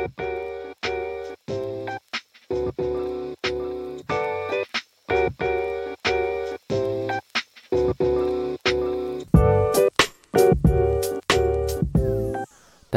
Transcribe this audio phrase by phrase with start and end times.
[0.00, 0.39] thank you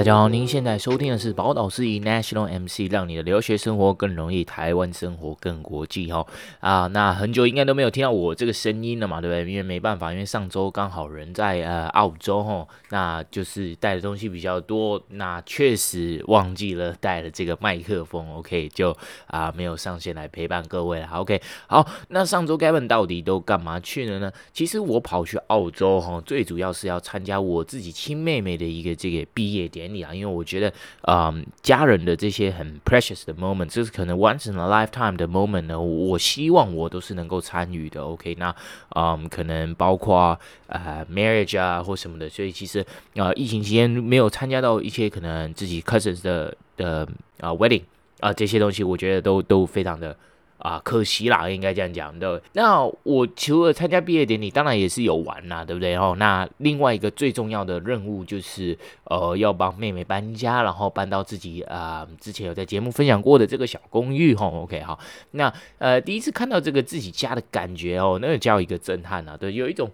[0.03, 6.27] 大家好，您现在收听的是宝岛司仪 National MC，让你的留学生活更容易，台湾生活更国际哈
[6.59, 6.87] 啊！
[6.87, 9.49] 那很久应该都没有听到我这个声音了嘛，对不对？
[9.49, 18.93] 因为没办法，因为上周刚好人在呃澳洲哈，那就是带的东西比较多，那确实忘记了带了这个麦克风，OK，就
[19.27, 21.07] 啊没有上线来陪伴各位了。
[21.13, 24.29] OK，好，那上周 Gavin 到底都干嘛去了呢？
[24.51, 29.92] 其实我跑去澳洲哈，最主要是要参加我自己亲妹妹的一个这个毕业典礼。
[30.01, 38.03] 啊因为我觉得，嗯，家人的这些很 precious 的 moment，就是可能 once in a lifetime 的 moment 呢，我希望我都是能够参与的。
[38.03, 38.55] OK，那，
[38.95, 47.07] 嗯，可能包括呃 marriage 啊或什么的，所以其实呃疫情期间没有参加到一些可能自己 cousins 的的
[47.39, 47.83] 啊 wedding
[48.19, 50.15] 啊这些东西，我觉得都都非常的。
[50.59, 52.41] 啊，可惜啦，应该这样讲的。
[52.53, 55.93] 那我除了参加毕业典礼，当然也是有玩啦，对不对？
[55.97, 64.33] 哦，那另外一个最重要的任务就是，呃，要帮妹妹搬家，然后搬到自己啊、之前有在节目分享过的这个小公寓。
[64.33, 64.97] 吼、哦，OK，好。
[65.31, 69.91] 那呃，第一次看到这个自己家的感觉哦，那个叫一个震撼啊，对，有一种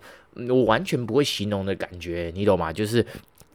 [0.49, 2.71] 我完全不会形容的感觉，你懂吗？
[2.71, 3.03] 就是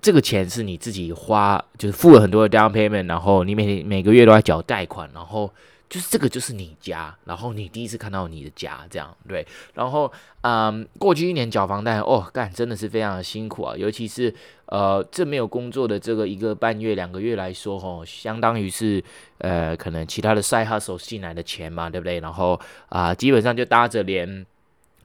[0.00, 5.48] 这个钱是你自己花，就是付了很多的 down payment，然后你每每个月都要缴贷款，然后。
[5.88, 9.46] 就是这个，就是你家，然后你第一次看到你的家，这样对。
[9.74, 13.76] 然后，嗯，过去一年缴房贷，哦，干，真的是非常的辛苦啊。
[13.76, 14.34] 尤其是，
[14.66, 19.02] 呃，这没有工作的这个一个半月、两个月来说，哦，相当于是，
[19.38, 22.18] 呃，可能其他的 side hustle 进来的钱嘛，对不对？
[22.20, 24.46] 然后啊、基本上就搭着连。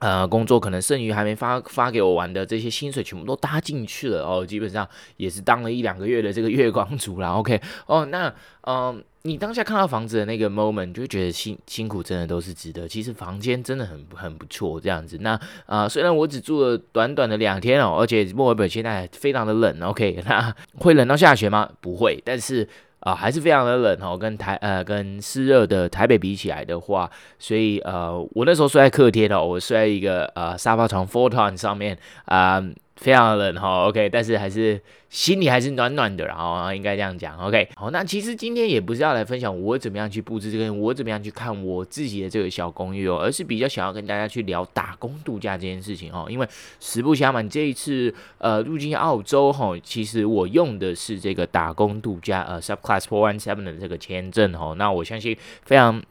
[0.00, 7.28] 呃，工作可能剩余还没发发给我玩的这些薪水全部都搭进去了哦，基本上也是当了一两个月的这个月光族了。
[7.34, 12.88] OK，哦，那嗯、你当下看到房子的那个 moment，就觉得辛辛苦真的都是值得。
[12.88, 15.18] 其实房间真的很很不错，这样子。
[15.20, 15.32] 那
[15.66, 19.80] 啊、呃，虽然我只住了短短的两天哦，而且墨尔本现在非常的冷。
[19.82, 21.68] OK， 那会冷到下雪吗？
[21.80, 22.68] 不会，但是。
[23.02, 32.62] 啊、呃，还是非常的冷哦，跟台呃跟湿热的台北比起来的话，所以呃我那时候睡在客厅哦，我睡在一个呃沙发床 futon 上面啊。
[33.00, 34.78] 非常冷哈，OK，但是还是
[35.08, 37.66] 心里还是暖暖的，然后应该这样讲，OK。
[37.74, 46.26] 好，那其实今天也不是要来分享我怎么样去布置这个，我怎么样去看我自己的这个小公寓哦，而是比较想要跟大家去聊打工度假这件事情哦。
[46.28, 46.46] 因为
[46.78, 55.34] 实不相瞒，这一次呃入境澳洲哈，其实我用的是这个打工度假呃 Subclass Four One Seven 的这个签证哦，那我相信
[55.64, 56.02] 非常。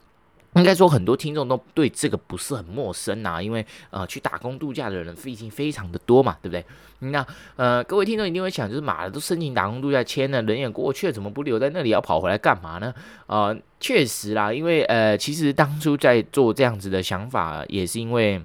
[0.54, 6.64] 应该说，很多听众都对这个不是很陌生呐、啊，因为呃，去打工度假的人毕竟非常的多嘛，对不对？
[7.10, 7.24] 那
[7.56, 12.92] 呃，各位听众一定会想，就是马的，都申请打工度假签了，人也过去了，怎么不留在那里，要跑回来干嘛呢？
[13.26, 18.42] 呃，确实啦，因为呃，其实当初在做这样子的想法，也是因为。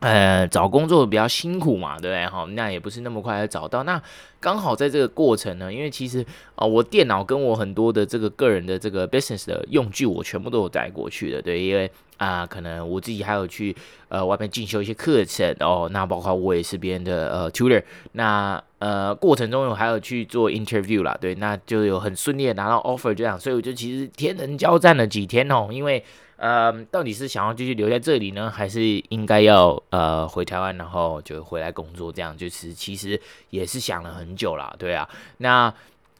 [0.00, 2.26] 呃，找工作比较辛苦嘛，对不对？
[2.26, 3.82] 哈，那也不是那么快就找到。
[3.82, 4.02] 那
[4.40, 6.24] 刚好在这个过程呢，因为其实
[6.54, 13.76] 啊、我电脑跟我很多的这个个人的这个 business 的用具，我全部都有带过去的，对，因为啊、可能我自己还有去
[14.08, 26.02] 呃外面进修一些课程哦，那包括我也是别人的呃 tutor，那呃过程中有还有去做 interview 啦，对，那就有很顺利的拿到 offer 这样，所以我就其实天人交战了几天哦，因为。
[26.40, 32.10] 呃，到底是想要继续留在这里呢，还是应该要呃回台湾，然后就回来工作？
[32.10, 33.20] 这样就是其实
[33.50, 35.06] 也是想了很久啦，对啊。
[35.36, 35.72] 那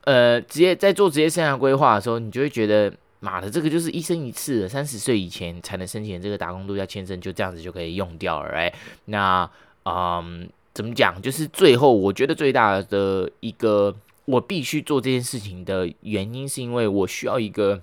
[0.04, 8.70] 呃，职业在做职业生涯规划的时候，你就会觉得，妈的，这个就是一生一次，三十岁以前才能申请这个打工度假签证，就这样子就可以用掉了，哎。
[9.06, 9.50] 那
[9.84, 11.20] 嗯、怎么讲？
[11.22, 17.80] 就是最后我觉得最大的一个我必须做这件事情的原因，是因为我需要一个。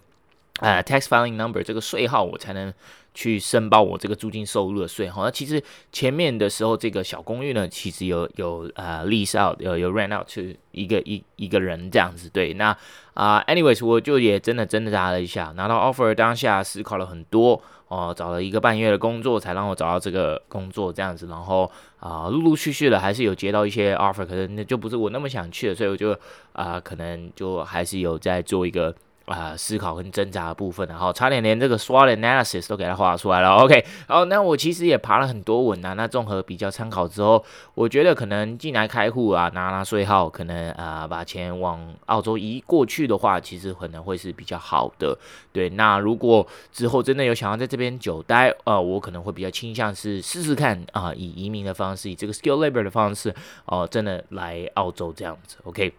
[0.59, 2.73] 呃、，tax filing number 这个税号，我才能
[3.13, 5.23] 去申报我这个租金收入的税号。
[5.23, 10.41] 那其实前面的时候，这个小公寓呢，其实有有呃 lease out，有有 rent out to
[10.71, 12.27] 一个一一个人这样子。
[12.29, 12.75] 对，那
[13.13, 21.27] 啊、，anyways，我就也真的挣扎了一下，拿到 offer 当下思考了很多哦，找了一个半月的工作才让我找到这个工作这样子。
[21.27, 26.17] 然后啊，陆陆续续的还是有接到一些 offer，可能那就不是我那么想去的，所以我就
[26.53, 28.95] 啊，可能就还是有在做一个。
[29.27, 33.55] 啊、思考跟挣扎的部分，然后差点连这个 SWOT analysis 都给它画出来了。
[33.57, 35.91] OK，好，那我其实也爬了很多文啊。
[35.91, 37.43] 那综合比较参考之后，
[37.73, 45.17] 我觉得可能进来开户啊，拿拿税号，可能啊、把钱往澳洲移过去的话，其实可能会是比较好的。
[45.51, 53.35] 对，那如果之后真的有想要在这边久待，呃，我可能会比较倾向是试试看啊、以移民的方式，以这个 skill labor 的方式，
[53.65, 55.57] 哦、真的来澳洲这样子。
[55.65, 55.93] OK。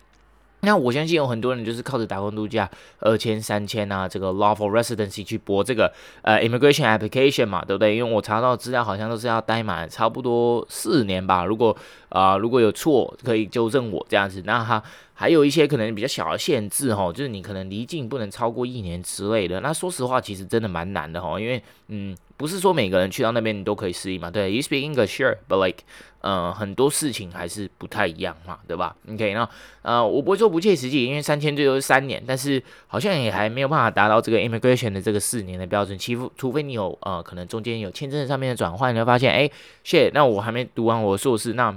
[0.60, 2.68] 那我相信有很多人就是靠着打工度假
[2.98, 7.96] 二千三千啊，这个 lawful residency 去搏这个呃 immigration application 嘛，对不对？
[7.96, 11.44] 因为我查到资料好像都是要待满差不多四年吧。
[11.44, 11.76] 如果
[12.08, 14.42] 啊、如果有错可以纠正我这样子。
[14.46, 14.82] 那哈
[15.14, 19.60] 还有一些可能比较小的限制哈，就是你可能离境不能超过一年之类的。
[19.60, 22.16] 那说实话，其实真的蛮难的哈，因为嗯。
[22.38, 24.30] 不是说每个人去到那边你都可以适应嘛？
[24.30, 25.80] 对，You speak English, sure, but like，
[26.20, 29.46] 呃，很多事情还是不太一样嘛，对吧？OK，那
[29.82, 35.98] 呃，我不会说不切实际，因为三千最多是三年，但是好像也还没有办法达到这个 immigration 的这个四年的标准。
[35.98, 39.50] 其实除非你有呃，可能中间有签证上面的转换，你会发现，哎
[39.84, 41.74] ，shit，那我还没读完我的硕士，那。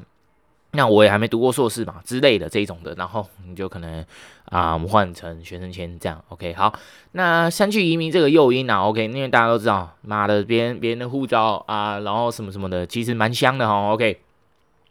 [0.73, 4.05] 那我也还没读过硕士嘛之类的这种的，然后你就可能
[4.45, 6.73] 啊，我们换成学生签这样，OK，好。
[7.11, 14.21] 那删去移民这个诱因啊，OK，因为大家都知道，妈的，别人别人的护照啊，然后什么什么的，其实蛮香的哈，OK。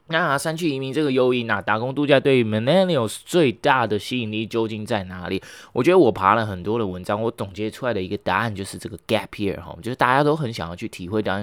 [0.09, 5.41] 那删去移民这个诱因啊，打工度假对于 Millennials 最大的吸引力究竟在哪里？
[5.73, 11.43] 我觉得我爬了很多的文章，我总结出来的一个答案就是这个 Gap Year 哈，就是大家都很想要去体会到。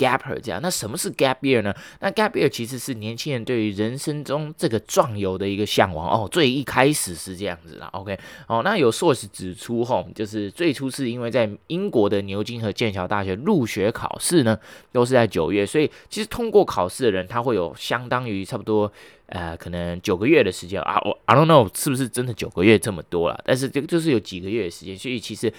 [0.00, 1.74] Gapper 这样，那什么是 Gap Year 呢？
[2.00, 6.26] 那 Gap Year 其实是年轻人对于人生中这个壮游的一个向往哦。
[6.26, 14.58] 最一开始是这样子啦，OK，哦，那有 source 指出，吼，就是最初是因为在英国的牛津和剑桥大学入学考试呢，
[14.90, 18.90] 都是在九月，所以其实通过考试的人，他会有相当于差不多
[19.26, 20.98] 呃，可能九个月的时间啊。
[21.04, 25.52] 我 I don't know 是不是真的九个月这么多了，但是这个就是有几个月的时间，所以其实。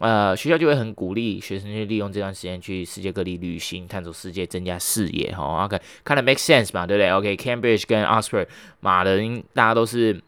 [0.00, 5.34] 呃，学校就会很鼓励学生去利用这段时间去世界各地旅行，探索世界，增加视野。
[5.34, 8.46] 哈，OK，kind of make sense 嘛，对不对？OK，Cambridge、跟 Oxford，
[8.80, 10.22] 马人，大家都是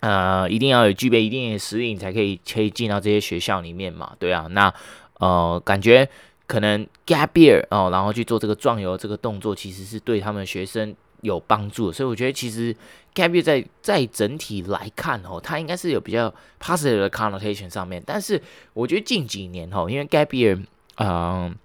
[0.00, 4.46] 呃，一定要有具备一定的实力，你才可以可以进到这些学校里面嘛，对啊。
[4.50, 4.72] 那
[5.20, 6.08] 呃，感觉
[6.46, 12.74] 可能 gap year 哦，然后去做这个壮游这个动作，其实是对他们学生有帮助，所以我觉得其实
[13.16, 18.00] gap year 在在整体来看哦，它应该是有比较 positive 的 connotation 上面。
[18.06, 18.40] 但是
[18.74, 20.64] 我觉得近几年哦，因为 Gabby
[20.98, 21.56] 嗯、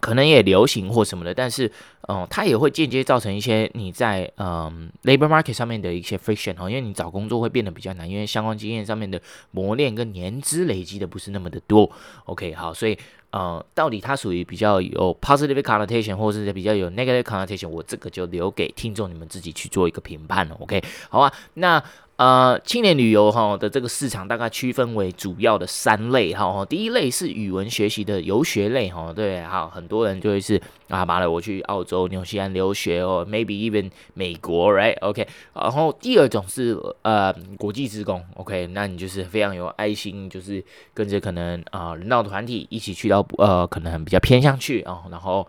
[0.00, 1.70] 可能也流行或什么的，但是
[2.08, 9.20] 嗯、它也会间接造成一些你在嗯、labor market 上面的一些 friction 哦，因为你找工作会变得比较难，因为相关经验上面的
[9.50, 11.90] 磨练跟年资累积的不是那么的多。
[12.24, 12.98] OK，好，所以。
[13.30, 20.56] 呃，到底它属于比较有 positive connotation，或者是比较有 negative connotation，我这个就留给听众你们自己去做一个评判了。
[20.60, 21.84] OK，好啊，那。
[22.18, 26.66] 呃，青年旅游哈的这个市场大概区分为主要的三类哈。
[26.68, 35.28] 第一类是语文学习的游学类哈，对，好，很多人就会是啊，妈的，我去澳洲、纽西兰留学哦，maybe even 美国，right？OK。
[35.54, 45.46] 然后第二种是呃国际职工，OK，那你就是非常有爱心，就是跟着可能啊、人道团体一起去到呃可能比较偏向去啊、然后。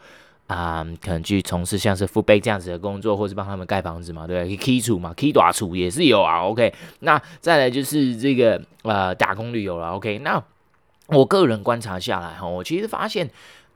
[0.50, 4.58] 啊、可能去从事像是父辈这样子的工作，或是帮他们盖房子嘛，对不对？
[4.58, 6.42] 可以基础嘛，基大处也是有啊。
[6.42, 9.92] OK，那再来就是这个呃打工旅游了。
[9.92, 10.44] OK，那
[11.08, 13.30] 我个人观察下来哈，我其实发现。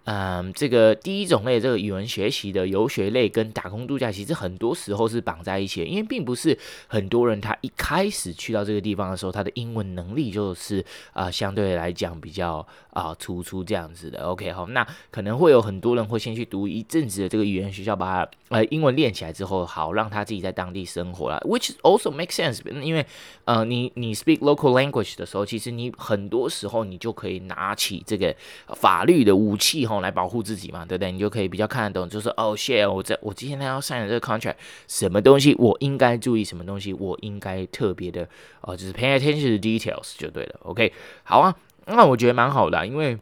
[0.05, 6.57] 嗯，这个第一种类这个语文学习的游学类跟打工度假，其实很多时候是绑在一起的，因为并不是
[6.88, 10.83] 很多人他一开始去到这个地方的时候，他的英文能力就是
[11.13, 14.25] 啊、相对来讲比较啊、突出这样子的。
[14.25, 23.05] OK，好，那可能会有很多人会先去读一阵子的这个语言学校，把它呃英文练起来之后，好让他自己在当地生活了，which also makes sense，因为
[23.45, 28.36] 呃你你 speak local language 的时候，其实你很多时候你就可以拿起这个
[28.75, 29.88] 法律的武器。
[30.01, 31.12] 来保护自己嘛，对不对？
[31.12, 34.55] 你就可以比较看得懂，就是哦，shit，我在我今天要 sign 的这个 contract，
[34.88, 38.27] 什么东西我应该注意，什么东西我应该特别的
[38.62, 40.59] 哦，就是 pay attention to details 就对了。
[40.63, 40.91] OK，
[41.23, 43.17] 好啊，那我觉得蛮好的，因为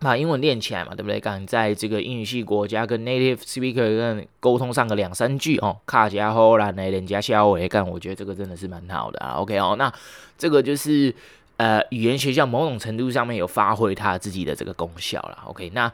[0.00, 1.20] 把英文练起来嘛，对不对？
[1.20, 9.34] 敢在这个英语系国家跟 native speaker 跟沟通上个两三句哦，卡加后来呢，人家笑我干，我觉得这个真的是蛮好的啊。
[9.34, 9.92] OK 哦，那
[10.36, 11.14] 这个就是。
[11.62, 15.44] 呃，语言学校某种程度上面有发挥它自己的这个功效啦。
[15.44, 15.92] OK，那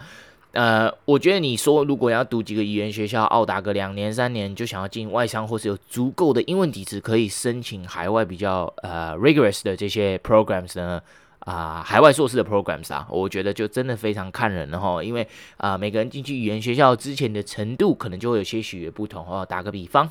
[0.53, 11.03] 呃，我觉得你说如果要读几个语言学校，奥达个两年三年就想要进外商，或是有足够的英文底子可以申请海外比较呃 rigorous 的这些 programs 呢？
[11.41, 15.27] 啊、海外硕士的 programs 啊，我觉得就真的非常看人了哈，因为
[15.57, 19.47] 啊、每个人进去语言学校之前的程度可能就会有些许的不同哦。
[19.49, 20.11] 打个比方。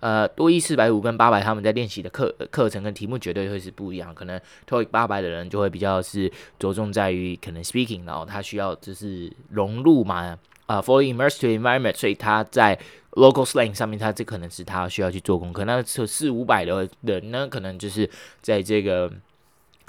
[0.00, 4.14] 呃，多益四百五跟八百，他们在练习的课课程跟题目绝对会是不一样。
[4.14, 12.78] 可能 TOEIC 八百的人就会比较是着重在于可能 speaking，然后他需要就是融入嘛，啊、fully immersed to environment，所以他在
[13.10, 15.66] local slang 上面，他这可能是他需要去做功课。
[15.66, 18.08] 那四五百的人呢，可能就是
[18.40, 19.12] 在这个。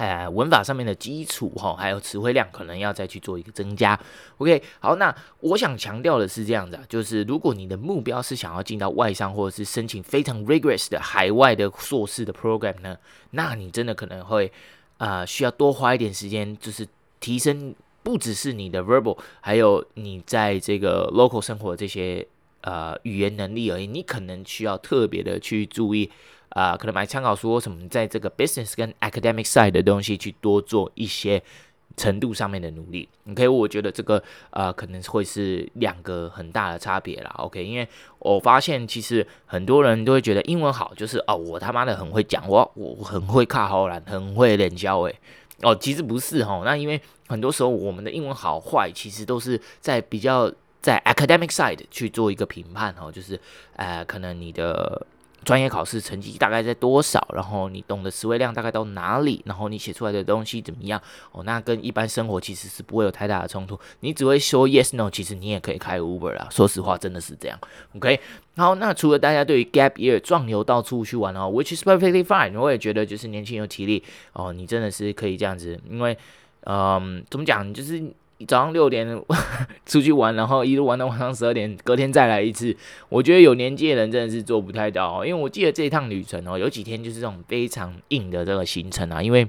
[0.02, 4.00] 呃，文法上面的基础哈，还有词汇量可能要再去做一个增加。
[4.40, 12.98] OK，好，那我想强调的是这样子啊，就是如果你的目标是想要进到外商或者是申请非常 rigorous 的海外的硕士的 program 呢，
[13.30, 14.52] 那你真的可能会
[14.98, 16.88] 啊、需要多花一点时间，就是
[17.20, 22.28] 提升不只是你的 verbal，还有你在这个 local 生活这些
[22.62, 26.10] 呃语言能力而已，你可能需要特别的去注意。
[26.52, 31.42] 啊、可能买参考书什么，在这个 business 跟 academic side 的东西去多做一些
[31.96, 33.08] 程度上面的努力。
[33.30, 37.34] OK，我觉得这个呃可能会是两个很大的差别啦。
[37.38, 37.88] OK，因为
[38.20, 45.16] 我发现其实很多人都会觉得英文好，就是哦我他妈的很会讲，我我很会卡好懒，很会练交诶。
[45.62, 46.62] 哦，其实不是哈。
[46.66, 53.40] 那因为很多时候我们的英文好坏，其实都是在比较在 academic side 去做一个评判哦，就是
[53.78, 55.06] 呃可能你的。
[55.44, 57.26] 专业考试成绩大概在多少？
[57.34, 59.42] 然后你懂的词汇量大概到哪里？
[59.46, 61.02] 然后你写出来的东西怎么样？
[61.32, 63.80] 哦，那跟一般生活其实是不会有太大的冲突。
[64.02, 66.48] 你只会说 yes no，其实你也可以开 Uber 啦。
[66.52, 67.60] 说实话，真的是这样。
[67.96, 68.20] OK，
[68.56, 76.18] 好，那除了大家对于 Gap Year 壮游到处去玩哦，which is perfectly fine，我也觉得就是年轻有体力哦，你真的是可以这样子，因为
[76.66, 78.04] 嗯，怎么讲，就是。
[78.48, 79.08] 早上六点
[79.86, 82.76] 出去玩，然后一路玩到晚上十二点，隔天再来一次。
[83.10, 89.48] 我觉得有年纪的人真的是做不太到，因为我记得这一趟旅程哦，有几天就是这种非常硬的这个行程啊，因为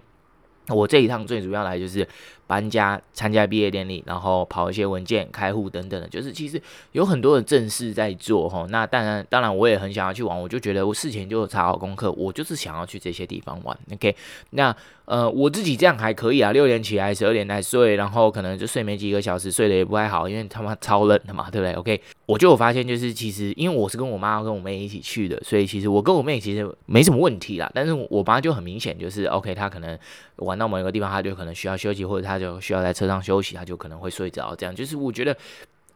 [0.68, 2.06] 我这一趟最主要来就是。
[2.52, 6.60] 搬家、参加毕业典礼，然后跑一些文件、开户等等的，就是其实
[6.92, 8.66] 有很多的正事在做哈。
[8.68, 13.74] 那当然，当然我也很想要去玩，我就觉得我事前就查好功课，我就是想要去这些地方玩。
[13.94, 14.14] OK，
[14.50, 27.70] 那呃我自己这样还可以啊，六点起来，十二点来睡，然后可能就睡没几个小时，睡得也不太好，因为他妈超冷的嘛，对不对？OK，我就有发现就是其实因为我是跟我妈跟我妹一起去的，所以其实我跟我妹其实没什么问题啦。
[27.74, 29.98] 但是我妈就很明显就是 OK，她可能
[30.36, 32.41] 玩到某一个地方，她就可能需要休息，或者她。
[32.42, 34.54] 就需要在车上休息，他就可能会睡着。
[34.56, 35.36] 这样就是我觉得，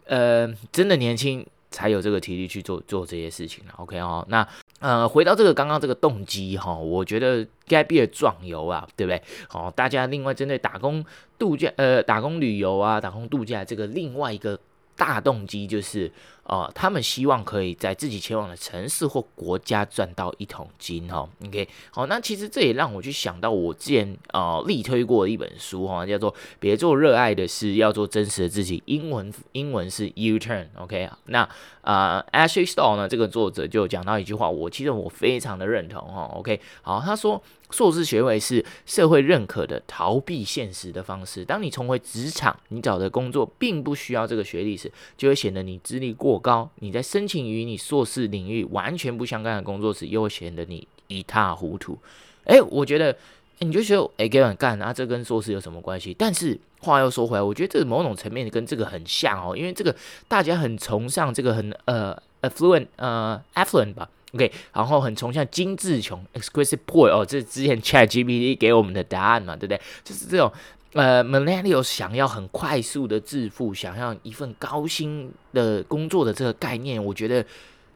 [0.05, 3.65] 呃，真的年轻才有这个体力去做做这些事情。
[3.76, 4.47] OK 哦，那
[4.79, 9.21] 呃，回到这个刚刚这个动机哈，我觉得 Gap Year 壮游啊，对不对？
[9.49, 11.05] 好，大家另外针对打工
[11.38, 14.59] 度假、呃，打工旅游啊，打工度假这个另外一个
[14.97, 16.11] 大动机就是。
[16.47, 21.29] 啊、他们希望可以在自己前往的城市或国家赚到一桶金哈。
[21.45, 30.69] OK，好，那其实这也让我去想到我之前啊、力推过的一本书哈，叫做《别做热爱的事，要做真实的自己》，英文英文是 U Turn。
[30.76, 31.41] OK，那
[31.83, 36.31] 啊、呃、Ashley Stahl 呢这个作者就讲到一句话，我其实我非常的认同哈。
[36.37, 41.45] OK，好，他说硕士学位是社会认可的逃避现实的方式。
[41.45, 51.99] 当你重回职场，你找的工作并不需要这个学历时，就会显得你资历过高，你在申请与你硕士领域完全不相干的工作时，又会显得你一塌糊涂。
[52.45, 53.12] 诶，我觉得，
[53.59, 56.14] 诶你就说，诶，给我干啊，这跟硕士有什么关系？
[56.19, 59.95] 但是话又说回来，我觉得这某种层面跟这个很像哦，因为这个
[60.28, 69.81] 大家很崇尚这个很呃 affluent 呃 affluent 吧，OK，然后很崇尚精致穷 exquisite poor 哦，这之前 ChatGPT 给我们的答案嘛，对不对？
[70.05, 70.52] 就是这种。
[70.93, 77.45] 呃，Millennial 想要很快速的致富，想要一份高薪的工作的这个概念，我觉得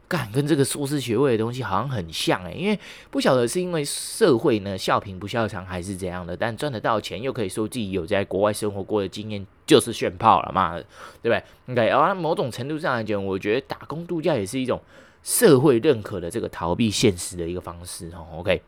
[0.07, 2.79] 干跟这个硕士学位的东西好像很像诶，因为
[3.11, 10.77] 不晓得是因为社会呢笑贫不笑娼还是怎样的，但赚得到钱又可以说自己有在国外生活过的经验，就是炫炮了嘛，
[11.23, 14.79] 对不对？OK，然后某种程度上来讲，我觉得打工度假也是一种
[15.23, 18.27] 社会认可的这个逃避现实的一个方式哦。
[18.41, 18.61] OK，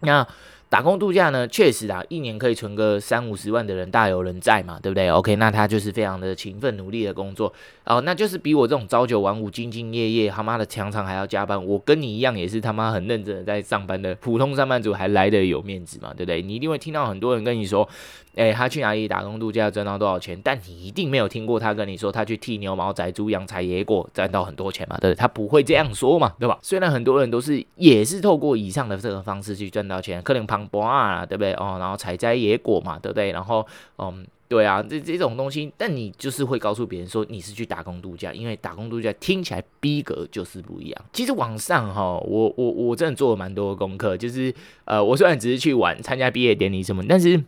[0.00, 0.26] 那。
[0.72, 7.52] 打工度假呢，确实啊，一年可以存个三五十万的人大有人在嘛，对不对？OK，那他就是非常的勤奋努力的工作
[7.84, 16.40] 哦，那就是比我这种朝九晚五、兢兢业业、他妈的常常还要加班，我跟你一样也是他妈很认真的在上班的普通上班族还来的有面子嘛，对不对？
[16.40, 17.86] 你一定会听到很多人跟你说，
[18.34, 20.40] 诶，他去哪里打工度假赚到多少钱？
[20.42, 25.14] 但你一定没有听过他跟你说他去剃牛毛、宰猪、养采野果赚到很多钱嘛，对？
[25.14, 26.58] 他不会这样说嘛，对吧？
[26.62, 30.62] 虽然很多人都是也是透过以上的这个方式去赚到钱，可能旁。
[30.72, 31.52] 博啊，对不对？
[31.54, 33.30] 哦，然后采摘野果嘛，对不对？
[33.32, 33.66] 然后，
[33.98, 41.04] 嗯，对啊，这这种东西，但你就是会告诉别人说你是去打工度假，因为打工度假听起来逼格就是不一样。
[41.12, 47.42] 其实网上哈，我我我真的做了蛮多功课，就是呃，我虽然只是去玩参加毕业典礼什么，但是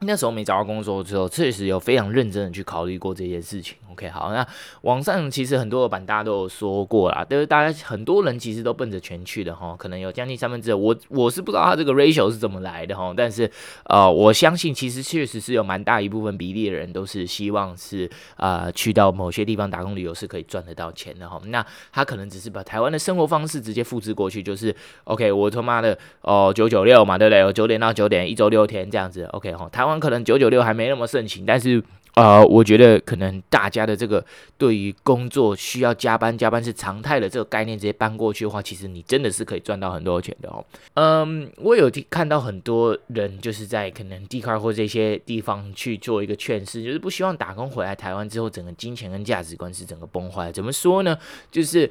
[0.00, 3.76] 那时候没找到工作之后，确实有非常认真的去考虑过这件事情。
[3.90, 4.46] OK，好，那
[4.82, 13.50] 网上其实很多的版大家都有说过啦，就是大家很多人其实都奔着钱去的哈，可能有将近三分之二，我我是不知道他这个 ratio 是怎么来的哈，但是
[13.86, 21.40] 呃，我相信其实确实是有蛮大一部分比例的人都是希望是呃去到某些地方打工旅游是可以赚得到钱的哈。
[21.46, 24.72] 那他可能只是把台湾的生活方式直接复制过去，就是
[25.04, 27.52] OK，我他妈的哦九九六嘛，对不对？
[27.52, 31.82] 九点到九点，一周六天这样子，OK 哈，台可能九九六还没那么盛行，但是。
[32.14, 34.24] 呃，我觉得可能大家的这个
[34.56, 40.64] 对于工作需要加班，加班是常态的这个概念直接搬过去的话，其实你真的是可以赚到很多钱的哦。
[40.94, 50.50] 嗯，我有看到很多人就是在可能 Dcard 或这些地方去做一个劝世，就是不希望打工回来台湾之后，整个金钱跟价值观是整个崩坏。
[50.50, 51.16] 怎么说呢？
[51.52, 51.88] 就是。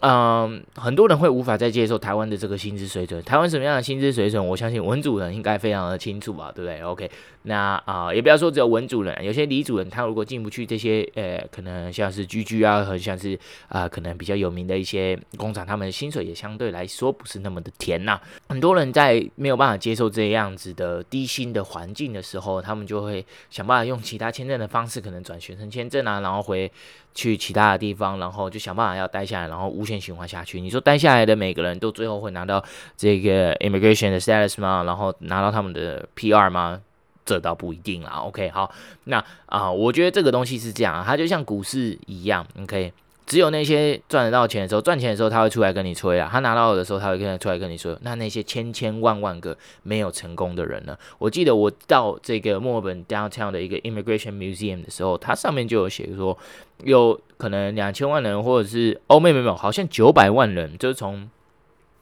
[0.00, 3.22] 嗯，很多人会无法再接受台湾的这个薪资水准。
[3.22, 4.44] 台湾什么样的薪资水准？
[4.44, 7.10] 我相信文主人应该非常的清楚吧，对不对？OK，
[7.42, 13.38] 那啊、也不要说只有文主人，有些李主人他如果进不去这些，呃，可能像是居居啊，和像是
[13.68, 18.18] 啊、可能比较有名的一些工厂，他们的薪水也相对来说不是那么的甜呐。
[18.50, 26.70] 很多人在没有办法接受这样子的低薪的环境的时候，他们就会想办法用其他签证的方式，可能转学生签证啊，然后回。
[27.12, 30.60] 去其他的地方，然后就想办法要待下来，然后无限循环下去。
[30.60, 32.64] 你说待下来的每个人都最后会拿到
[32.96, 34.84] 这个 immigration 的 status 吗？
[34.84, 36.80] 然后拿到他们的 PR 吗？
[37.24, 38.12] 这倒不一定啦。
[38.12, 38.72] OK，好，
[39.04, 42.46] 那啊、我觉得这个东西是这样啊，它就像股市一样。
[42.62, 42.92] OK。
[43.30, 47.96] 只有那些赚得到钱的时候，赚钱的时候他会出来跟你吹啊，他拿到的时候他会跟出来跟你说。
[48.02, 50.98] 那那些千千万万个没有成功的人呢？
[51.16, 56.36] 我记得我到这个墨尔本 downtown 的一个 immigration museum 的时候，它上面就有写说，
[56.82, 61.30] 有可能两千万人，或者是哦，没有没有，好像九百万人，就是从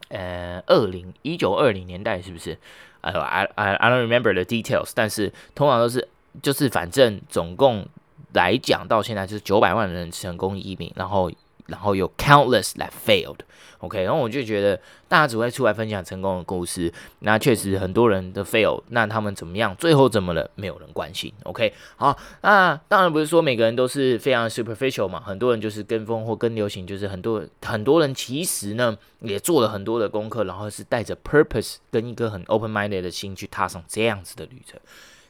[0.09, 2.57] 呃二零一九二零年代是不是？
[3.03, 6.09] 呃，I I I don't remember the details，但是通常都是
[6.41, 7.87] 就是反正总共。
[8.33, 11.31] 来讲到现在就是九百万人成功移民，然后
[11.67, 14.75] 然后有 countless that failed，OK，、然后我就觉得
[15.07, 34.81] 大家只会出来分享成功的故事，那确实很多人的 fail，那他们怎么样，最后怎么了，没有人关心，OK，好，那当然不是说每个人都是非常 superficial 嘛，很多人就是跟风或跟流行，就是很多很多人其实呢也做了很多的功课，然后是带着 purpose 跟一个很 open minded 的心去踏上这样子的旅程，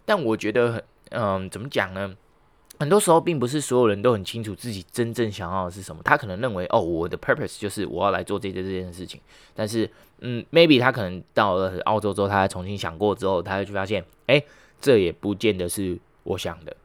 [0.04, 2.14] 但我觉得很，嗯，怎么讲呢？
[2.78, 6.00] 很多时候，并不是所有人都很清楚自己真正想要的是什么。
[6.04, 9.20] 他可能认为，哦，我的 purpose 就是我要来做这件这件事情。
[9.54, 14.42] 但是，嗯，maybe 他可能到了澳洲之后，他重新想过之后，他就发现，哎，
[14.80, 16.76] 这也不见得是我想的。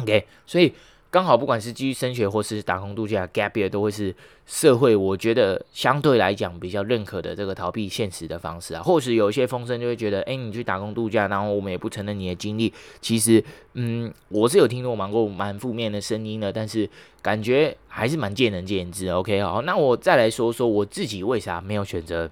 [0.00, 0.72] OK，所以。
[1.16, 8.82] 刚好，不管是继续升学或是打工度假，gap year 都会是社会我觉得相对来讲比较认可的这个逃避现实的方式啊。
[8.82, 12.70] 或许有一些风声就会觉得，哎，你去打工度假，然后我们也不承认你的经历。
[13.00, 16.86] 其实，嗯，我是有听过蛮过蛮负面的声音的，但是
[17.22, 19.08] 感觉还是蛮见仁见智。
[19.08, 22.30] OK，好，那我再来说说我自己为啥没有选择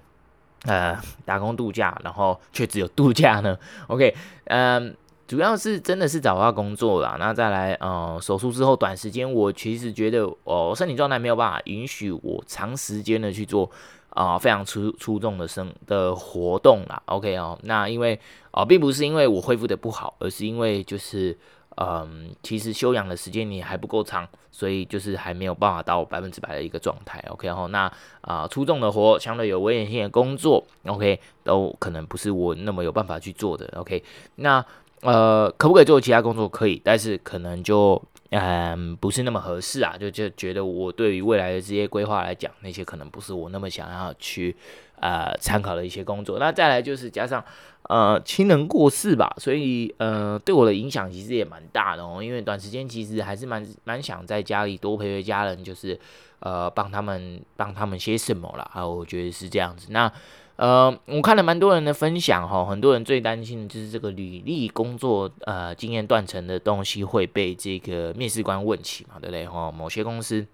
[0.65, 0.95] 呃
[1.25, 4.95] 打工度假，然后却只有度假呢？OK，嗯。
[5.27, 13.67] 主要是真的是找不到工作啦，那再来，呃，手术之后短时间，我其实觉得，哦，身体状态没有办法允许我长时间的去做，
[14.11, 17.01] 啊、非常出出众的生的活动啦。
[17.07, 18.19] OK 哦，那因为，
[18.51, 21.35] 哦、并不是因为我恢复的不好，而是因为就是，
[21.77, 27.19] 嗯、其实休养的时间也还不够长，所以就是还没有办法到百分之百的一个状态。
[27.29, 27.85] OK 哦，那
[28.21, 33.67] 啊、呃，出众的活，相对有危险性的工作，OK，都可能不是我那么有办法去做的。
[33.75, 34.03] OK，
[34.35, 34.63] 那。
[35.05, 36.49] 呃，可不可以做其他工作？
[36.49, 39.95] 可以，但是可能就嗯不是那么合适啊。
[39.97, 44.55] 就就觉得我对于未来的职业规划来讲，那些可能不是我那么想要去
[44.99, 46.39] 呃参考的一些工作。
[46.39, 47.43] 那再来就是加上
[47.83, 52.21] 呃亲人过世吧，所以呃对我的影响其实也蛮大的哦。
[52.21, 55.97] 因为短时间其实还是蛮蛮想在家里多陪陪家人，就是
[56.39, 58.69] 呃帮他们帮他们些什么啦。
[58.73, 59.87] 啊，我觉得是这样子。
[59.91, 60.11] 那。
[60.57, 69.71] 呃，我看了蛮多人的分享哈，很多人最担心的就是这个履历工作呃经验断层的东西会被这个面试官问起嘛，对不对哈？
[69.71, 70.45] 某些公司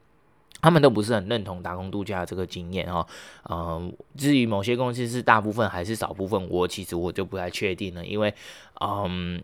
[0.62, 3.06] 他们都不是很认同打工度假这个经验哈，
[3.50, 8.34] 嗯，至于某些公司是大部分还是少部分，我其实我就不太确定了，因为
[8.80, 9.42] 嗯。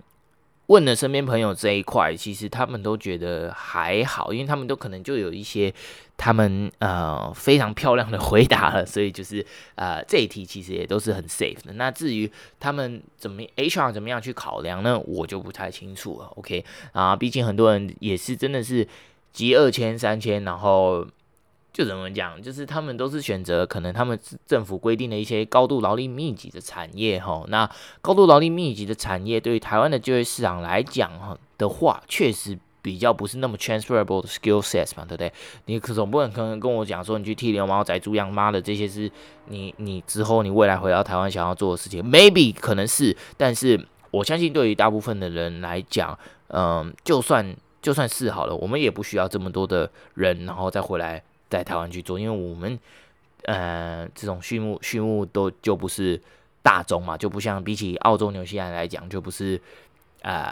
[0.68, 5.74] 问了身边朋友这一块，其实他们都觉得还好，因为他们都可能就有一些
[6.16, 11.74] 他们呃非常漂亮的回答了，所以就是呃这一题其实也都是很 safe 的。
[11.74, 15.00] 那至于他们怎么 HR 怎么样去考量呢？
[15.00, 16.26] 我就不太清楚了。
[16.36, 18.88] OK 啊，毕竟很多人也是真的是
[19.32, 21.08] 集二千三千，然后。
[21.78, 27.46] 就怎么讲，就是他们都是选择可能他们政府规定的一些高度劳力密集的产业哈。
[27.50, 27.70] 那
[28.02, 35.32] 高度劳力密集的产业对于台湾的就业市场来讲哈的话，确实比较不是那么 transferable 的 skill sets 嘛，对不对？
[35.66, 39.12] 你可总不能可能跟我讲说你去替牛毛宰猪羊妈的这些是
[39.50, 51.22] 你你之后你未来回到台湾想要做的事情，maybe 可能是，但是我相信对于大部分的人来讲，嗯，就算就算是好了，我们也不需要这么多的人，然后再回来。
[51.50, 52.78] 在台湾去做，因为我们，
[53.44, 56.22] 呃，这种畜牧畜牧都就不是
[56.62, 59.62] 大宗嘛，就不像比起澳洲、纽西兰来讲，就不是
[60.22, 60.52] 呃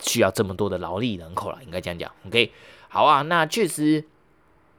[0.00, 2.10] 需要这么多的劳力人口了，应该这样讲。
[2.26, 2.50] OK，
[2.88, 4.02] 好啊，那确实，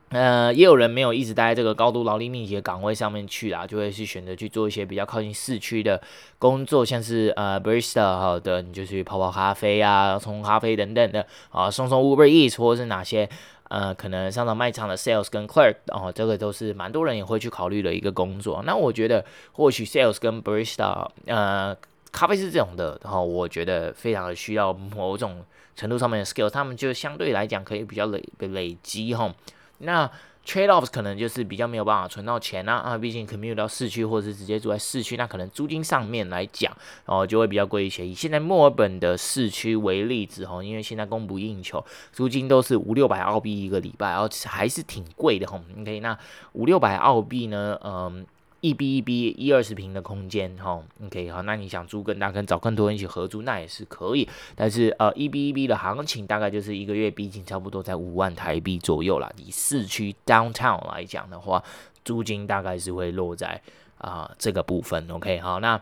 [0.09, 6.01] 呃，也有人没有一直待在这个高度劳力密集的岗位上面去啦，就会去选择去做一些比较靠近市区的
[6.39, 13.29] 工作，像是呃 barista 好的，你就去泡泡咖啡啊、冲咖啡等等的啊，送送 Uber Eats 或者是哪些。
[13.73, 18.61] 呃，可能上到卖场的 sales 跟 clerk，哦，这个都是蛮多人也会去考虑的一个工作。
[18.67, 21.75] 那我觉得或许 sales 跟 barista，呃，
[22.11, 25.43] 咖啡师这种的，然后我觉得非常的需要某种
[25.75, 29.33] 程度上面的 skill，他们就相对来讲可以比较累累积哈。
[29.79, 30.07] 那
[30.45, 36.75] Trade-offs 可能就是比较没有办法存到钱啊啊，毕竟 commute 到市区或者是直接住在市区，那可能租金上面来讲，
[37.05, 38.05] 哦就会比较贵一些。
[38.05, 45.61] 以现在墨尔本的市区为例子哈，因为现在供不应求，租金都是五六百澳币一个礼拜，然后还是挺贵的哈。
[45.79, 46.17] OK，那
[46.51, 48.25] 五六百澳币呢，嗯。
[48.63, 54.25] 一 B 一 B 一二十平的空间，哈，OK，好，那你想租更大，跟找更多人一起合租，那也是可以。
[54.55, 59.29] 但是呃，一 B 一 B 的行情大概就是一个月，毕竟差不多在五万台币左右啦。
[59.35, 61.61] 以市区 downtown 来讲的话，
[62.05, 63.61] 租金大概是会落在
[63.97, 65.11] 啊、这个部分。
[65.11, 65.81] OK，好，那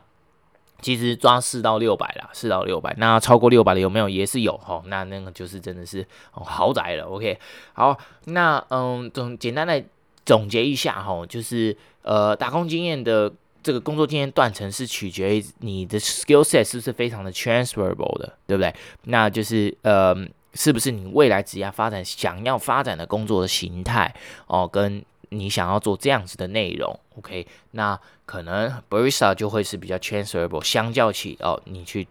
[0.81, 4.09] 其实抓四到六百啦，四到六百，那超过六百的有没有？
[4.09, 4.81] 也是有哈。
[4.87, 7.05] 那那个就是真的是、豪宅了。
[7.05, 7.39] OK，
[7.73, 9.83] 好，那嗯，总简单的
[10.25, 11.75] 总结一下哈，就是。
[12.03, 13.31] 呃，打工经验的
[13.61, 18.73] 这个工作经验断层是取决于你的 skill set 是不是非常的 transferable 的，对不对？
[19.03, 20.15] 那就是呃，
[20.55, 24.11] 是不是你未来职业发展想要发展的工作的形态
[24.47, 27.45] 哦，跟你想要做这样子的内容，OK？
[27.73, 32.07] 那可能 barista 就会是比较 transferable，相较起哦，你去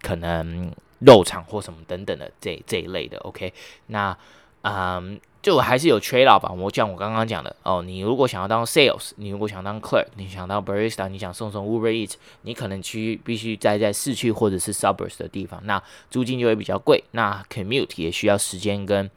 [0.00, 3.52] 可能肉厂或什么等等的这这一类的，OK？
[3.88, 4.16] 那
[4.62, 5.20] 嗯。
[5.44, 19.10] 就还是有 trade off 吧，我像我刚刚讲的哦，你如果想要当 sales，你如果想当 clerk，你想当 barista，你想送送 Uber Eat，你可能去必须待在市区或者是 suburbs 的地方，那租金就会比较贵，那 commute 也需要时间跟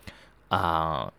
[0.50, 1.10] 啊、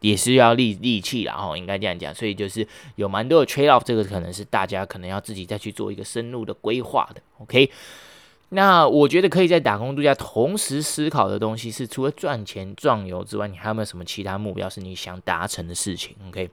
[0.00, 2.66] 也是要力力气啦，哦，应该这样讲，所以就是
[2.96, 7.70] 有蛮多的 trade off，这个可能是大家可能要自己再去做一个深入的规划的，OK。
[8.50, 16.44] 那我觉得可以在打工度假同时思考的东西是，除了赚钱壮游之外，你还有没有什么其他目标是你想达成的事情？OK，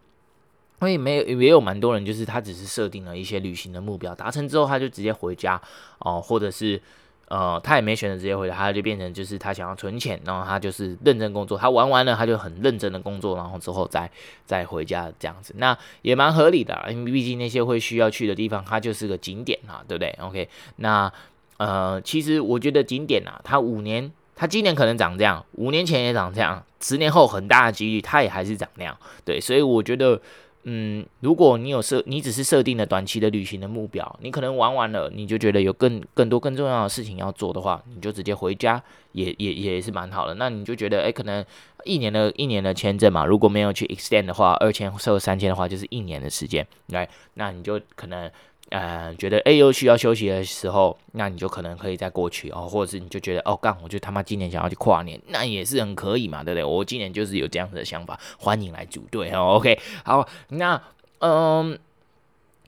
[0.82, 5.62] 因为没有也有蛮多人就是他只是设定了一些旅行的目标，达成之后他就直接回家
[6.00, 6.82] 哦，或者是
[7.30, 14.12] 呃他也没选择直接回家，他就变成就是他想要存钱，然后他就是认真工作，他玩完了他就很认真的工作，然后之后再
[14.46, 21.10] 再回家这样子，那也蛮合理的，因为毕竟那些会需要去的地方，它就是个景点啊，对不对？OK，那。
[21.58, 30.20] 呃，其实我觉得景点啊，它五年，它今年可能长这样，五年前也长这样，十年后很大的几率它也还是长那样，对，所以我觉得，
[30.63, 40.34] 嗯，如果你有设，你只是设定了短期的旅行的目标，你可能玩完了，你就觉得有更更多更重要的事情要做的话，你就直接回家，也也也是蛮好的。
[40.34, 41.46] 那你就觉得，哎，可能
[41.86, 48.30] 一年的一年的签证嘛，如果没有去 extend 的话，二签或三签的话，就是一年的时间，来，那你就可能。
[48.69, 56.63] 呃，觉得哎又需要休息的时候，那你就可能可以再过去哦，或者是你就觉得哦干，我就他妈今年想要去跨年，那也是很可以嘛，对不对？
[56.63, 59.54] 我今年就是有这样子的想法，欢迎来组队哦。
[59.58, 60.82] OK，好，那
[61.19, 61.78] 嗯，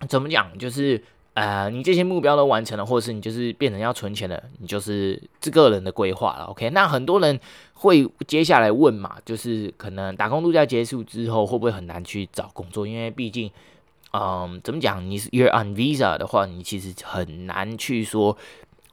[0.08, 0.56] 怎么讲？
[0.60, 6.46] 就是呃，你这些目标都完成了，或者是你就是变成要存钱了，你就是这个人的规划了。
[6.46, 7.40] OK，那很多人
[7.74, 12.86] 会接下来问嘛，就是可能打工度假结束之后会不会很难去找工作？
[12.86, 13.52] 因为毕竟。
[14.14, 15.06] 嗯，怎么讲？
[15.10, 18.36] 你是 you're on visa 的话，你其实很难去说，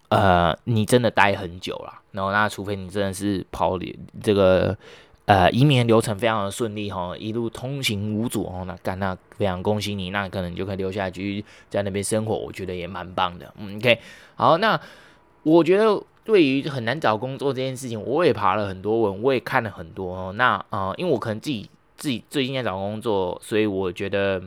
[0.09, 2.03] 呃，你真的待很久了。
[2.11, 3.79] 然后那除非你真的是跑
[4.23, 4.77] 这个
[5.27, 13.55] 呃移民流程非常的顺利哈，一路通行无阻哦，那干那非常恭喜你，那可能就可以留下来继续在那边生活，我觉得也蛮棒的。
[13.57, 14.01] 嗯，OK，
[14.35, 14.79] 好，那
[15.45, 20.33] 我觉得对于很难找工作这件事情，我也爬了很多文，我也看了很多哦。
[20.33, 24.43] 那啊、因为我可能自己自己最近在找工作，所以我觉得。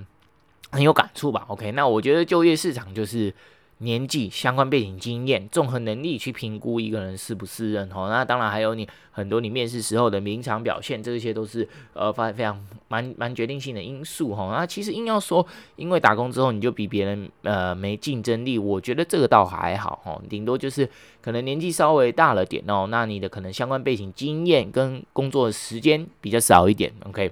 [0.72, 3.34] 很有感触吧？OK，那我觉得就业市场就是
[3.80, 8.10] 年纪、相关背景、经验、综合能力去评估一个人适不适任哦。
[8.10, 14.52] 那当然还有你很多你面试时候的临场表现，这些都是呃非非常蛮蛮决定性的因素哈。
[14.52, 20.20] 那其实硬要说，因为打工之后你就比别人呃没竞争力，我觉得这个倒还好哈。
[20.28, 20.90] 顶多就是
[21.22, 26.92] 可能年纪稍微大了点哦，那你的可能相关背景、经验跟工作时间比较少一点。
[27.06, 27.32] OK，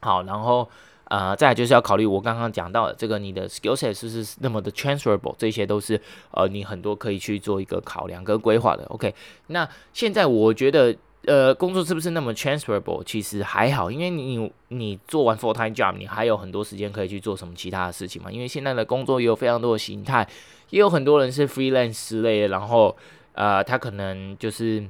[0.00, 0.68] 好，然后。
[1.10, 8.84] 呃，再来就是要考虑我刚刚讲到的这个，你的 skill set 是不是那么的 transferable，这些都是呃你很多可以去做一个考量跟规划的。
[8.90, 9.12] OK，
[9.48, 10.96] 那现在我觉得
[11.26, 18.30] 呃工作是不是那么 transferable，其实还好，因为你你做完 full time job，你还有很多时间可以去做什么其他的事情嘛。
[18.30, 20.24] 因为现在的工作也有非常多的形态，
[20.70, 22.96] 也有很多人是 freelance 之类的，然后
[23.32, 24.88] 呃他可能就是。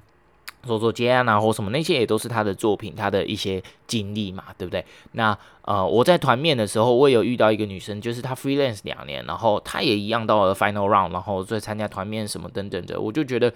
[0.62, 4.84] 做做接案啊，或什么那些也都是他的作品，他的一些经历嘛，对不对？
[5.12, 13.52] 那呃，我在团面的时候，我也有遇到一个女生，就是她 freelance 两年，然后她也一样到了 final round，然后再参加团面什么等等的，我就觉得。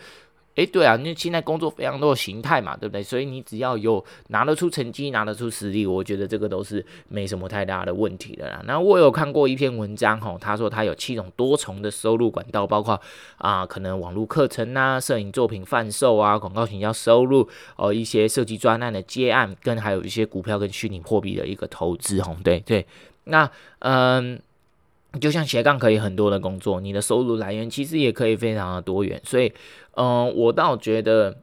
[0.57, 3.03] 诶，对啊，因为现在工作非常多的形态嘛，对不对？
[3.03, 8.63] 所以你只要有拿得出成绩，拿得出实力，我觉得这个都是没什么太大的问题的啦。
[8.65, 13.01] 那我有看过一篇文章，哈，他说他有七种多重的收入管道，包括
[13.39, 22.87] 啊，可能网络课程呐、摄影作品贩售啊、广告行销收入，哦，一些设计专案的接案，跟还有一些股票跟虚拟货币的一个投资，哈，对对。
[23.25, 24.41] 那嗯。
[25.21, 29.53] 就像斜杠可以很多的工作，你的收入来源其实也可以非常的多元，所以，
[29.97, 31.37] 嗯、我倒觉得，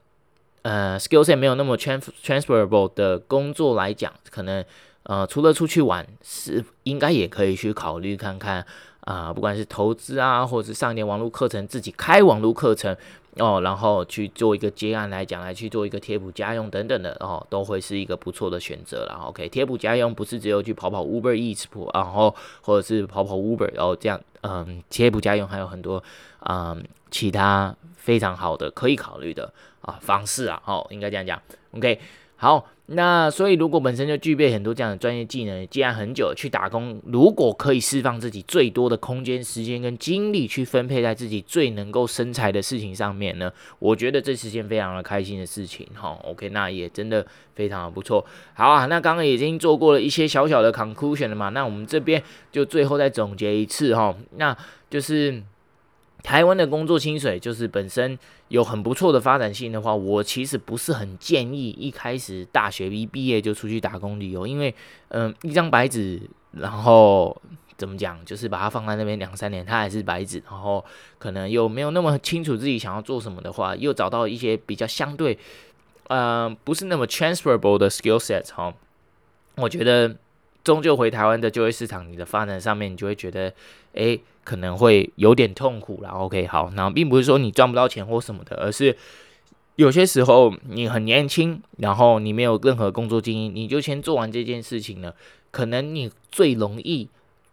[0.63, 4.63] 呃，skill set 没有那么 trans transferable 的工作来讲，可能，
[5.03, 8.65] 呃，除了出去玩，是应该也可以去考虑看看，
[9.01, 12.95] 啊、不管是投资啊，或者是上点网络课程，自己开网络课程。
[13.37, 19.25] 哦，然后去做一个接案来讲，来去做一个贴补家用等等的，哦，都会是一个不错的选择了。
[19.27, 26.03] OK，贴补家用不是只有去跑跑 Uber Eats，然后或者是跑跑 Uber，然后这样，嗯，贴补家用还有很多，
[26.41, 31.41] 嗯，其他非常好的可以考虑的啊方式啊，哦，应该这样讲。
[31.71, 31.99] OK，
[32.35, 32.67] 好。
[32.93, 45.87] 那所以，如果本身就具备很多这样的专业技能，既然很久去打工，如果可以释放自己最多的空间、时间跟精力去分配在自己最能够生财的事情上面呢，我觉得这是件非常的开心的事情。
[45.93, 47.25] 哈，OK，那也真的
[47.55, 48.25] 非常的不错。
[48.53, 54.57] 好啊，那刚刚已经做过了一些小小的 conclusion 了嘛，那我们这边就最后再总结一次哈，那
[54.89, 55.41] 就是。
[56.23, 58.17] 台湾的工作薪水就是本身
[58.49, 64.73] 有很不错的发展性的话，我其实不是很建议一开始大学一毕业就出去打工旅游，因为
[65.09, 67.35] 嗯，一张白纸，然后
[67.75, 70.83] 怎么讲，就是把它放在那边两三年，它还是白纸，然后
[71.17, 75.37] 可能又没有那么清楚自己想要做什么的话，又找到一些比较相对，
[76.07, 78.73] 呃，不是那么 transferable 的 skill set 哈，
[79.55, 80.15] 我觉得。
[80.63, 83.53] 终究回台湾的就业市场，你的发展上面，你就会觉得，
[83.93, 86.09] 诶，可能会有点痛苦啦。
[86.11, 88.95] OK，好，那并不是说你赚不到钱或什么的，而是
[89.75, 95.15] 有些时候你很年轻，然后你没有任何工作经验，你就先做完这件事情了，
[95.49, 97.09] 可能你最容易。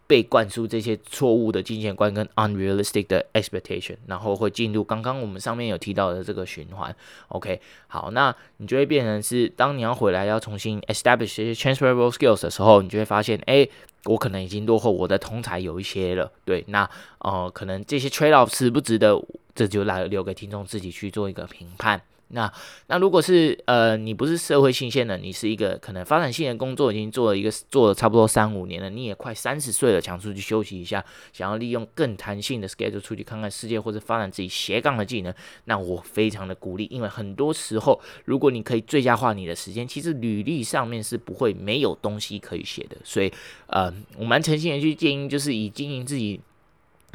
[0.09, 6.93] 被灌输这些错误的金钱观跟 unrealistic 的 expectation，然后会进入刚刚我们上面有提到的这个循环。
[7.27, 13.69] OK，好，那你就会变成是，当你要回来要重新 establish 这些 transferable skills 的时候，你就会发现，哎，
[14.05, 16.31] 我可能已经落后我的同侪有一些了。
[16.43, 22.01] 对，那呃，可能这些 trade off 值不值得，这就来留给听众自己去做一个评判。
[22.31, 22.51] 那
[22.87, 35.33] 那如果是呃你不是社会新鲜的，你是一个可能发展性的工作已经做了一个做了差不多三五年了，你也快三十岁了，想出去休息一下，想要利用更弹性的 schedule 出去看看世界或者发展自己斜杠的技能，
[35.65, 43.31] 那我非常的鼓励，因为很多时候如果你可以最佳化你的时间，其实履历上面是不会没有东西可以写的，所以
[43.67, 46.39] 呃我蛮诚心的去建议，就是以经营自己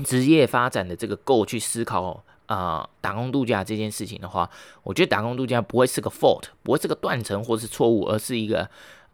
[0.04, 2.20] 职业发展的这个 Go 去思考哦。
[2.46, 4.48] 啊、呃，打工度假这件事情的话，
[4.82, 8.68] 我觉得打工度假不会是个 fault，不会是个断层或是错误，而是一个，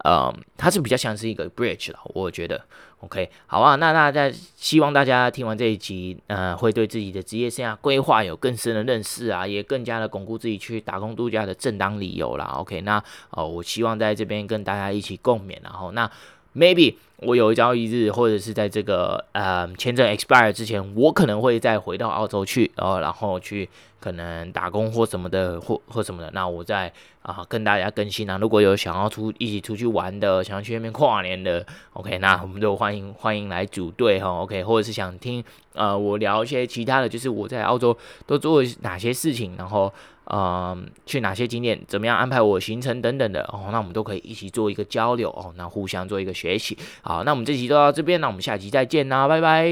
[0.05, 1.99] 呃，它是比较像是一个 bridge 了。
[2.07, 2.65] 我觉得
[3.01, 12.57] ，OK，好啊，那大家希望大家听完这一集，呃，会对自己的职业生涯规划有更深的认识啊，也更加的巩固自己去打工度假的正当理由啦。
[12.59, 12.99] OK，那
[13.31, 16.11] 哦、呃，我希望在这边跟大家一起共勉，然后那。
[16.55, 23.69] Maybe 我有一朝一日，或者是在这个呃签证 expire 之前，我可能会再回到澳洲去，然后然后去
[24.01, 26.31] 可能打工或什么的，或或什么的。
[26.33, 28.39] 那我再啊、跟大家更新啊。
[28.39, 39.93] 如果有想要出一起出去玩的，想要去那边跨年的，OK，那我们就欢迎欢迎来组队哈，OK，或者是想听呃我聊一些其他的，就是我在澳洲都做哪些事情，然后。
[40.31, 46.79] 呃，去哪些景点，怎么样安排我行程等等的哦，那我们都可以一起做一个交流哦，那互相做一个学习。
[47.03, 49.69] 好，那我们这集就到这边，那我们下集再见啦，拜拜。